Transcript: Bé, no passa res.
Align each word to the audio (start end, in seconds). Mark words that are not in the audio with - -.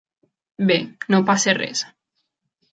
Bé, 0.71 0.77
no 1.15 1.21
passa 1.29 1.57
res. 1.61 1.87